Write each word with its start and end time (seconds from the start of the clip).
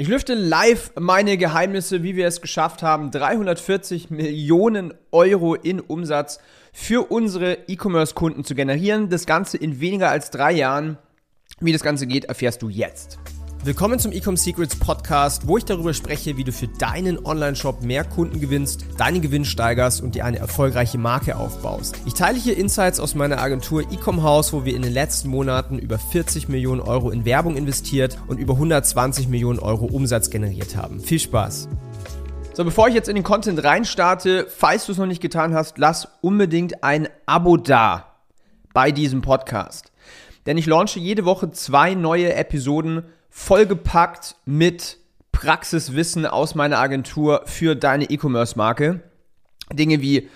Ich 0.00 0.08
lüfte 0.08 0.32
live 0.32 0.92
meine 0.98 1.36
Geheimnisse, 1.36 2.02
wie 2.02 2.16
wir 2.16 2.26
es 2.26 2.40
geschafft 2.40 2.82
haben, 2.82 3.10
340 3.10 4.08
Millionen 4.08 4.94
Euro 5.12 5.54
in 5.54 5.78
Umsatz 5.78 6.40
für 6.72 7.10
unsere 7.10 7.58
E-Commerce-Kunden 7.68 8.42
zu 8.42 8.54
generieren. 8.54 9.10
Das 9.10 9.26
Ganze 9.26 9.58
in 9.58 9.78
weniger 9.78 10.08
als 10.08 10.30
drei 10.30 10.52
Jahren. 10.52 10.96
Wie 11.60 11.74
das 11.74 11.82
Ganze 11.82 12.06
geht, 12.06 12.24
erfährst 12.24 12.62
du 12.62 12.70
jetzt. 12.70 13.18
Willkommen 13.62 13.98
zum 13.98 14.12
Ecom 14.12 14.38
Secrets 14.38 14.74
Podcast, 14.76 15.46
wo 15.46 15.58
ich 15.58 15.66
darüber 15.66 15.92
spreche, 15.92 16.38
wie 16.38 16.44
du 16.44 16.50
für 16.50 16.66
deinen 16.66 17.22
Online-Shop 17.26 17.82
mehr 17.82 18.04
Kunden 18.04 18.40
gewinnst, 18.40 18.86
deinen 18.96 19.20
Gewinn 19.20 19.44
steigerst 19.44 20.00
und 20.00 20.14
dir 20.14 20.24
eine 20.24 20.38
erfolgreiche 20.38 20.96
Marke 20.96 21.36
aufbaust. 21.36 22.00
Ich 22.06 22.14
teile 22.14 22.38
hier 22.38 22.56
Insights 22.56 22.98
aus 22.98 23.14
meiner 23.14 23.38
Agentur 23.38 23.82
Ecom 23.82 24.22
House, 24.22 24.54
wo 24.54 24.64
wir 24.64 24.74
in 24.74 24.80
den 24.80 24.94
letzten 24.94 25.28
Monaten 25.28 25.78
über 25.78 25.98
40 25.98 26.48
Millionen 26.48 26.80
Euro 26.80 27.10
in 27.10 27.26
Werbung 27.26 27.54
investiert 27.54 28.16
und 28.28 28.38
über 28.38 28.54
120 28.54 29.28
Millionen 29.28 29.58
Euro 29.58 29.84
Umsatz 29.84 30.30
generiert 30.30 30.74
haben. 30.74 30.98
Viel 31.00 31.20
Spaß! 31.20 31.68
So, 32.54 32.64
bevor 32.64 32.88
ich 32.88 32.94
jetzt 32.94 33.10
in 33.10 33.14
den 33.14 33.24
Content 33.24 33.62
reinstarte, 33.62 34.46
falls 34.48 34.86
du 34.86 34.92
es 34.92 34.98
noch 34.98 35.04
nicht 35.04 35.20
getan 35.20 35.52
hast, 35.52 35.76
lass 35.76 36.08
unbedingt 36.22 36.82
ein 36.82 37.10
Abo 37.26 37.58
da 37.58 38.06
bei 38.72 38.90
diesem 38.90 39.20
Podcast. 39.20 39.92
Denn 40.46 40.56
ich 40.56 40.64
launche 40.64 40.98
jede 40.98 41.26
Woche 41.26 41.50
zwei 41.50 41.92
neue 41.92 42.32
Episoden 42.32 43.04
vollgepackt 43.30 44.36
mit 44.44 44.98
Praxiswissen 45.32 46.26
aus 46.26 46.54
meiner 46.54 46.78
Agentur 46.78 47.42
für 47.46 47.74
deine 47.74 48.10
E-Commerce-Marke. 48.10 49.00
Dinge 49.72 50.00
wie 50.00 50.28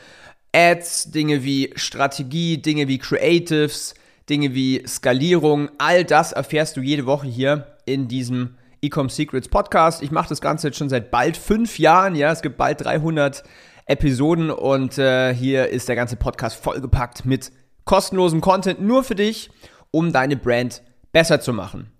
Ads, 0.55 1.11
Dinge 1.11 1.43
wie 1.45 1.73
Strategie, 1.75 2.63
Dinge 2.63 2.89
wie 2.89 2.99
Creatives, 2.99 3.95
Dinge 4.31 4.55
wie 4.55 4.83
Skalierung, 4.87 5.69
all 5.79 6.05
das 6.05 6.33
erfährst 6.33 6.77
du 6.77 6.81
jede 6.81 7.05
Woche 7.05 7.27
hier 7.27 7.77
in 7.85 8.09
diesem 8.09 8.57
Ecom 8.81 9.11
Secrets 9.11 9.49
Podcast. 9.49 10.03
Ich 10.03 10.11
mache 10.11 10.29
das 10.29 10.41
Ganze 10.41 10.69
jetzt 10.69 10.79
schon 10.79 10.89
seit 10.89 11.11
bald 11.11 11.37
fünf 11.37 11.79
Jahren. 11.79 12.15
Ja, 12.15 12.31
es 12.31 12.41
gibt 12.41 12.57
bald 12.57 12.85
300 12.85 13.43
Episoden 13.87 14.51
und 14.51 14.97
äh, 14.97 15.35
hier 15.35 15.69
ist 15.69 15.89
der 15.89 15.97
ganze 15.97 16.17
Podcast 16.17 16.57
vollgepackt 16.57 17.27
mit 17.27 17.53
kostenlosem 17.85 18.41
Content 18.41 18.81
nur 18.81 19.05
für 19.05 19.15
dich, 19.15 19.51
um 19.91 20.13
deine 20.13 20.37
Brand 20.37 20.83
besser 21.13 21.41
zu 21.41 21.53
machen. 21.53 21.94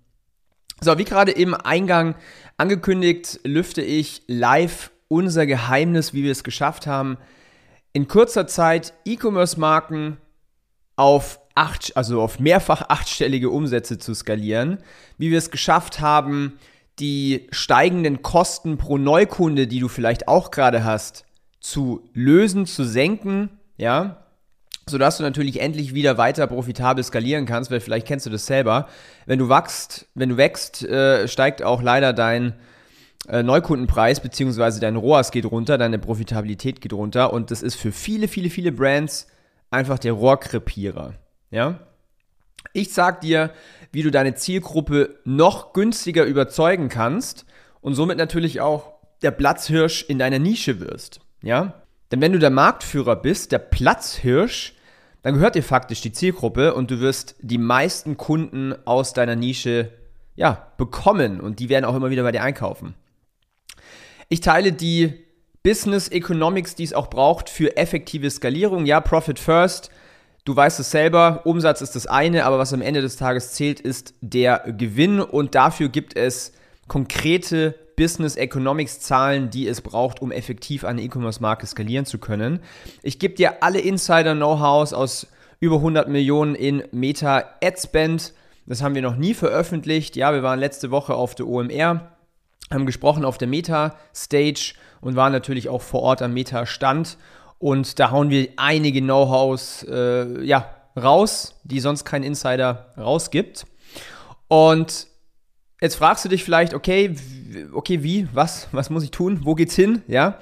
So, 0.81 0.97
wie 0.97 1.05
gerade 1.05 1.31
im 1.31 1.53
Eingang 1.53 2.15
angekündigt, 2.57 3.39
lüfte 3.43 3.81
ich 3.81 4.23
live 4.27 4.91
unser 5.07 5.45
Geheimnis, 5.45 6.13
wie 6.13 6.23
wir 6.23 6.31
es 6.31 6.43
geschafft 6.43 6.87
haben, 6.87 7.17
in 7.93 8.07
kurzer 8.07 8.45
Zeit 8.47 8.93
E-Commerce-Marken 9.05 10.17
auf 10.95 11.39
acht, 11.55 11.95
also 11.95 12.21
auf 12.21 12.39
mehrfach 12.39 12.89
achtstellige 12.89 13.49
Umsätze 13.49 13.97
zu 13.97 14.13
skalieren, 14.13 14.79
wie 15.17 15.31
wir 15.31 15.37
es 15.37 15.51
geschafft 15.51 16.01
haben, 16.01 16.59
die 16.99 17.47
steigenden 17.51 18.21
Kosten 18.21 18.77
pro 18.77 18.97
Neukunde, 18.97 19.67
die 19.67 19.79
du 19.79 19.87
vielleicht 19.87 20.27
auch 20.27 20.51
gerade 20.51 20.83
hast, 20.83 21.25
zu 21.59 22.09
lösen, 22.13 22.65
zu 22.65 22.83
senken, 22.83 23.49
ja, 23.77 24.24
sodass 24.87 25.17
du 25.17 25.23
natürlich 25.23 25.61
endlich 25.61 25.93
wieder 25.93 26.17
weiter 26.17 26.47
profitabel 26.47 27.03
skalieren 27.03 27.45
kannst, 27.45 27.71
weil 27.71 27.79
vielleicht 27.79 28.07
kennst 28.07 28.25
du 28.25 28.29
das 28.29 28.45
selber. 28.45 28.87
Wenn 29.25 29.39
du 29.39 29.49
wachst, 29.49 30.07
wenn 30.13 30.29
du 30.29 30.37
wächst, 30.37 30.83
äh, 30.83 31.27
steigt 31.27 31.63
auch 31.63 31.81
leider 31.81 32.13
dein 32.13 32.53
äh, 33.27 33.41
Neukundenpreis 33.41 34.19
beziehungsweise 34.19 34.79
dein 34.79 34.95
ROAS 34.95 35.31
geht 35.31 35.45
runter, 35.45 35.77
deine 35.77 35.97
Profitabilität 35.97 36.81
geht 36.81 36.93
runter 36.93 37.33
und 37.33 37.49
das 37.49 37.63
ist 37.63 37.75
für 37.75 37.91
viele, 37.91 38.27
viele, 38.27 38.49
viele 38.49 38.71
Brands 38.71 39.27
einfach 39.71 39.97
der 39.97 40.13
Rohrkrepierer. 40.13 41.15
Ja? 41.49 41.79
Ich 42.73 42.93
sag 42.93 43.21
dir, 43.21 43.51
wie 43.91 44.03
du 44.03 44.11
deine 44.11 44.35
Zielgruppe 44.35 45.17
noch 45.23 45.73
günstiger 45.73 46.25
überzeugen 46.25 46.89
kannst 46.89 47.45
und 47.81 47.95
somit 47.95 48.17
natürlich 48.17 48.61
auch 48.61 48.93
der 49.23 49.31
Platzhirsch 49.31 50.03
in 50.07 50.19
deiner 50.19 50.39
Nische 50.39 50.79
wirst. 50.79 51.21
Ja? 51.41 51.84
Denn 52.11 52.21
wenn 52.21 52.33
du 52.33 52.39
der 52.39 52.49
Marktführer 52.49 53.15
bist, 53.15 53.51
der 53.51 53.59
Platzhirsch, 53.59 54.73
dann 55.23 55.33
gehört 55.33 55.55
dir 55.55 55.63
faktisch 55.63 56.01
die 56.01 56.11
Zielgruppe 56.11 56.75
und 56.75 56.91
du 56.91 56.99
wirst 56.99 57.35
die 57.39 57.57
meisten 57.57 58.15
Kunden 58.15 58.75
aus 58.85 59.13
deiner 59.13 59.35
Nische 59.35 59.91
ja, 60.35 60.71
bekommen 60.77 61.39
und 61.39 61.59
die 61.59 61.69
werden 61.69 61.85
auch 61.85 61.95
immer 61.95 62.09
wieder 62.09 62.23
bei 62.23 62.31
dir 62.31 62.43
einkaufen. 62.43 62.93
Ich 64.29 64.41
teile 64.41 64.71
die 64.71 65.25
Business 65.63 66.09
Economics, 66.09 66.75
die 66.75 66.83
es 66.83 66.93
auch 66.93 67.09
braucht 67.09 67.49
für 67.49 67.75
effektive 67.75 68.29
Skalierung. 68.29 68.85
Ja, 68.85 69.01
Profit 69.01 69.39
First. 69.39 69.89
Du 70.43 70.55
weißt 70.55 70.79
es 70.79 70.91
selber, 70.91 71.41
Umsatz 71.45 71.81
ist 71.81 71.95
das 71.95 72.05
eine, 72.05 72.45
aber 72.45 72.59
was 72.59 72.71
am 72.71 72.83
Ende 72.83 73.01
des 73.01 73.15
Tages 73.15 73.53
zählt, 73.53 73.79
ist 73.79 74.13
der 74.21 74.59
Gewinn 74.77 75.19
und 75.19 75.55
dafür 75.55 75.89
gibt 75.89 76.15
es 76.15 76.53
konkrete 76.87 77.73
Business 77.95 78.35
Economics 78.35 78.99
Zahlen, 78.99 79.49
die 79.49 79.67
es 79.67 79.81
braucht, 79.81 80.21
um 80.21 80.31
effektiv 80.31 80.83
eine 80.83 81.01
E-Commerce-Marke 81.01 81.65
skalieren 81.65 82.05
zu 82.05 82.17
können. 82.17 82.59
Ich 83.03 83.19
gebe 83.19 83.35
dir 83.35 83.63
alle 83.63 83.79
Insider-Know-hows 83.79 84.93
aus 84.93 85.27
über 85.59 85.77
100 85.77 86.07
Millionen 86.09 86.55
in 86.55 86.83
Meta 86.91 87.43
Adspend. 87.63 88.33
Das 88.65 88.81
haben 88.81 88.95
wir 88.95 89.01
noch 89.01 89.15
nie 89.15 89.33
veröffentlicht. 89.33 90.15
Ja, 90.15 90.33
wir 90.33 90.43
waren 90.43 90.59
letzte 90.59 90.91
Woche 90.91 91.15
auf 91.15 91.35
der 91.35 91.47
OMR, 91.47 92.11
haben 92.71 92.85
gesprochen 92.85 93.25
auf 93.25 93.37
der 93.37 93.47
Meta-Stage 93.47 94.73
und 95.01 95.15
waren 95.15 95.31
natürlich 95.31 95.69
auch 95.69 95.81
vor 95.81 96.01
Ort 96.01 96.21
am 96.21 96.33
Meta-Stand. 96.33 97.17
Und 97.59 97.99
da 97.99 98.11
hauen 98.11 98.29
wir 98.29 98.49
einige 98.57 99.01
Know-hows 99.01 99.85
äh, 99.89 100.43
ja, 100.43 100.69
raus, 100.97 101.55
die 101.63 101.79
sonst 101.79 102.05
kein 102.05 102.23
Insider 102.23 102.91
rausgibt. 102.97 103.65
Und 104.47 105.07
Jetzt 105.81 105.95
fragst 105.95 106.23
du 106.23 106.29
dich 106.29 106.43
vielleicht, 106.43 106.73
okay, 106.73 107.15
okay, 107.73 108.01
wie, 108.01 108.27
was, 108.33 108.67
was 108.71 108.89
muss 108.89 109.03
ich 109.03 109.11
tun, 109.11 109.41
wo 109.43 109.55
geht's 109.55 109.75
hin, 109.75 110.01
ja? 110.07 110.39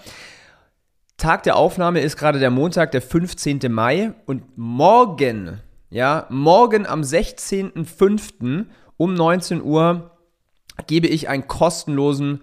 Tag 1.17 1.43
der 1.43 1.55
Aufnahme 1.55 2.01
ist 2.01 2.17
gerade 2.17 2.39
der 2.39 2.49
Montag, 2.49 2.91
der 2.91 3.01
15. 3.01 3.59
Mai 3.69 4.13
und 4.25 4.57
morgen, 4.57 5.61
ja, 5.89 6.25
morgen 6.29 6.85
am 6.85 7.01
16.05. 7.01 8.65
um 8.97 9.13
19 9.13 9.61
Uhr 9.61 10.11
gebe 10.87 11.07
ich 11.07 11.29
einen 11.29 11.47
kostenlosen 11.47 12.41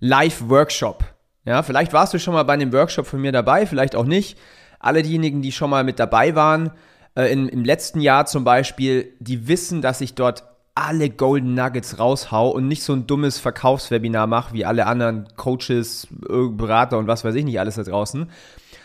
Live-Workshop. 0.00 1.04
Ja, 1.44 1.62
vielleicht 1.62 1.92
warst 1.92 2.14
du 2.14 2.18
schon 2.18 2.34
mal 2.34 2.42
bei 2.42 2.52
einem 2.54 2.72
Workshop 2.72 3.06
von 3.06 3.20
mir 3.20 3.32
dabei, 3.32 3.66
vielleicht 3.66 3.96
auch 3.96 4.04
nicht. 4.04 4.38
Alle 4.78 5.02
diejenigen, 5.02 5.42
die 5.42 5.52
schon 5.52 5.70
mal 5.70 5.84
mit 5.84 5.98
dabei 5.98 6.34
waren, 6.34 6.72
äh, 7.16 7.32
in, 7.32 7.48
im 7.48 7.64
letzten 7.64 8.00
Jahr 8.00 8.26
zum 8.26 8.44
Beispiel, 8.44 9.14
die 9.18 9.48
wissen, 9.48 9.82
dass 9.82 10.00
ich 10.00 10.14
dort 10.14 10.44
alle 10.80 11.10
Golden 11.10 11.54
Nuggets 11.54 11.98
raushau 11.98 12.50
und 12.50 12.66
nicht 12.66 12.82
so 12.82 12.94
ein 12.94 13.06
dummes 13.06 13.38
Verkaufswebinar 13.38 14.26
mache 14.26 14.54
wie 14.54 14.64
alle 14.64 14.86
anderen 14.86 15.28
Coaches, 15.36 16.08
Berater 16.10 16.98
und 16.98 17.06
was 17.06 17.24
weiß 17.24 17.34
ich 17.34 17.44
nicht 17.44 17.60
alles 17.60 17.74
da 17.74 17.82
draußen, 17.82 18.30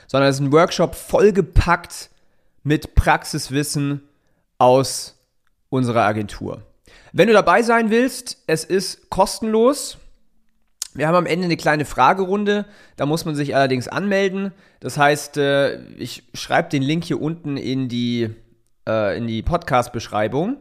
sondern 0.08 0.30
es 0.30 0.36
ist 0.36 0.42
ein 0.42 0.52
Workshop 0.52 0.96
vollgepackt 0.96 2.10
mit 2.64 2.96
Praxiswissen 2.96 4.02
aus 4.58 5.16
unserer 5.70 6.04
Agentur. 6.04 6.64
Wenn 7.14 7.28
du 7.28 7.34
dabei 7.34 7.62
sein 7.62 7.92
willst, 7.92 8.44
es 8.48 8.64
ist 8.64 9.10
kostenlos. 9.10 9.98
Wir 10.94 11.08
haben 11.08 11.16
am 11.16 11.26
Ende 11.26 11.46
eine 11.46 11.58
kleine 11.58 11.86
Fragerunde, 11.86 12.66
da 12.96 13.06
muss 13.06 13.26
man 13.26 13.36
sich 13.36 13.56
allerdings 13.56 13.88
anmelden. 13.88 14.52
Das 14.80 14.98
heißt, 14.98 15.38
äh, 15.38 15.82
ich 15.98 16.24
schreibe 16.34 16.70
den 16.70 16.82
Link 16.82 17.04
hier 17.04 17.22
unten 17.22 17.58
in 17.58 17.90
die, 17.90 18.30
äh, 18.88 19.18
in 19.18 19.28
die 19.28 19.42
Podcast-Beschreibung. 19.42 20.58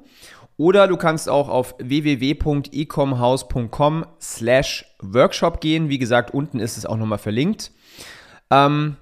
Oder 0.57 0.87
du 0.87 0.97
kannst 0.97 1.29
auch 1.29 1.49
auf 1.49 1.75
www.ecomhouse.com 1.79 4.07
slash 4.21 4.85
Workshop 5.03 5.61
gehen. 5.61 5.89
Wie 5.89 5.99
gesagt, 5.99 6.33
unten 6.33 6.61
ist 6.61 6.79
es 6.79 6.87
auch 6.87 6.97
nochmal 6.97 7.19
verlinkt. 7.19 7.73
Ähm, 8.51 8.97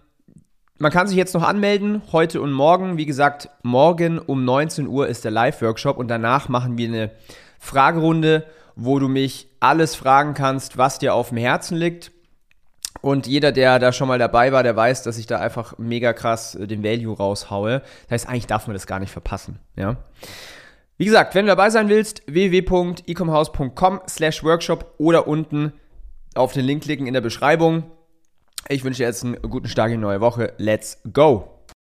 man 0.78 0.90
kann 0.90 1.06
sich 1.06 1.16
jetzt 1.16 1.34
noch 1.34 1.44
anmelden, 1.44 2.02
heute 2.10 2.40
und 2.40 2.50
morgen. 2.52 2.96
Wie 2.96 3.06
gesagt, 3.06 3.50
morgen 3.62 4.18
um 4.18 4.44
19 4.44 4.88
Uhr 4.88 5.06
ist 5.06 5.24
der 5.24 5.30
Live-Workshop 5.30 5.98
und 5.98 6.08
danach 6.08 6.48
machen 6.48 6.76
wir 6.78 6.88
eine 6.88 7.12
Fragerunde, 7.60 8.44
wo 8.74 8.98
du 8.98 9.06
mich 9.08 9.48
alles 9.60 9.94
fragen 9.94 10.34
kannst, 10.34 10.78
was 10.78 10.98
dir 10.98 11.14
auf 11.14 11.28
dem 11.28 11.38
Herzen 11.38 11.76
liegt. 11.76 12.10
Und 13.00 13.26
jeder, 13.26 13.52
der 13.52 13.78
da 13.78 13.93
schon 13.93 14.08
mal 14.08 14.19
dabei 14.19 14.52
war, 14.52 14.62
der 14.62 14.76
weiß, 14.76 15.02
dass 15.02 15.19
ich 15.19 15.26
da 15.26 15.38
einfach 15.38 15.78
mega 15.78 16.12
krass 16.12 16.54
äh, 16.54 16.66
den 16.66 16.82
Value 16.82 17.16
raushaue. 17.16 17.82
Das 18.04 18.10
heißt, 18.10 18.28
eigentlich 18.28 18.46
darf 18.46 18.66
man 18.66 18.75
das 18.75 18.87
gar 18.87 19.00
nicht 19.00 19.12
verpassen. 19.12 19.58
Ja. 19.76 19.96
Wie 20.98 21.04
gesagt, 21.04 21.34
wenn 21.34 21.46
du 21.46 21.50
dabei 21.50 21.70
sein 21.70 21.88
willst, 21.88 22.22
www.ecomhouse.com 22.26 24.00
slash 24.08 24.44
workshop 24.44 24.94
oder 24.98 25.26
unten 25.26 25.72
auf 26.34 26.52
den 26.52 26.64
Link 26.64 26.82
klicken 26.84 27.06
in 27.06 27.14
der 27.14 27.20
Beschreibung. 27.20 27.90
Ich 28.68 28.84
wünsche 28.84 28.98
dir 28.98 29.06
jetzt 29.06 29.24
einen 29.24 29.40
guten 29.42 29.68
Start 29.68 29.88
in 29.88 29.94
die 29.94 30.00
neue 30.00 30.20
Woche. 30.20 30.54
Let's 30.58 31.00
go! 31.12 31.51